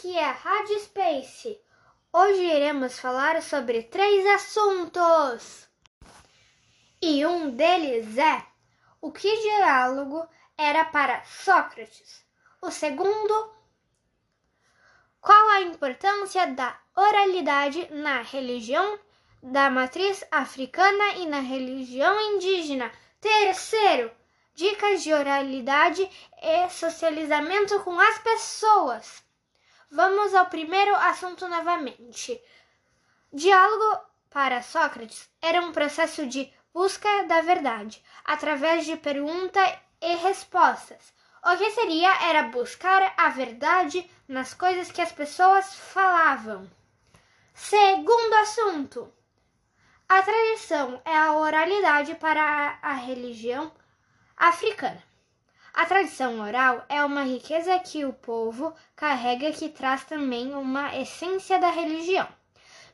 [0.00, 1.60] aqui é a Rádio Space.
[2.10, 5.68] Hoje iremos falar sobre três assuntos.
[7.02, 8.42] E um deles é
[8.98, 10.26] o que diálogo
[10.56, 12.24] era para Sócrates.
[12.62, 13.52] O segundo,
[15.20, 18.98] qual a importância da oralidade na religião
[19.42, 22.90] da matriz africana e na religião indígena.
[23.20, 24.10] Terceiro,
[24.54, 26.10] dicas de oralidade
[26.42, 29.29] e socializamento com as pessoas.
[29.92, 32.40] Vamos ao primeiro assunto novamente.
[33.32, 34.00] Diálogo
[34.30, 39.60] para Sócrates era um processo de busca da verdade, através de pergunta
[40.00, 41.12] e respostas.
[41.44, 46.70] O que seria era buscar a verdade nas coisas que as pessoas falavam.
[47.52, 49.12] Segundo assunto.
[50.08, 53.72] A tradição é a oralidade para a religião
[54.36, 55.09] africana.
[55.72, 61.58] A tradição oral é uma riqueza que o povo carrega que traz também uma essência
[61.58, 62.28] da religião.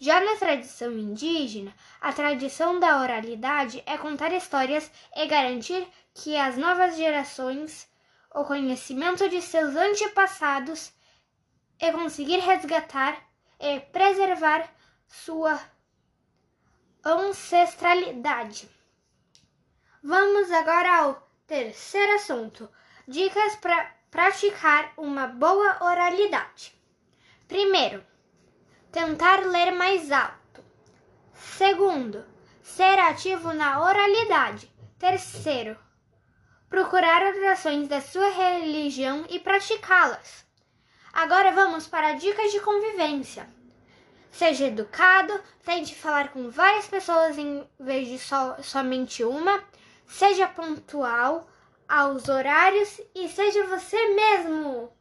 [0.00, 6.56] Já na tradição indígena, a tradição da oralidade é contar histórias e garantir que as
[6.56, 7.88] novas gerações
[8.34, 10.92] o conhecimento de seus antepassados
[11.80, 13.16] e conseguir resgatar
[13.60, 14.68] e preservar
[15.06, 15.60] sua
[17.04, 18.68] ancestralidade.
[20.02, 22.68] Vamos agora ao terceiro assunto:
[23.06, 26.74] dicas para praticar uma boa oralidade.
[27.46, 28.04] Primeiro,
[28.90, 30.64] tentar ler mais alto.
[31.32, 32.24] Segundo,
[32.60, 34.68] ser ativo na oralidade.
[34.98, 35.78] Terceiro,
[36.68, 40.44] procurar orações da sua religião e praticá-las.
[41.12, 43.48] Agora vamos para dicas de convivência.
[44.32, 49.62] Seja educado, tente falar com várias pessoas em vez de só, somente uma.
[50.06, 51.48] Seja pontual
[51.88, 54.92] aos horários e seja você mesmo.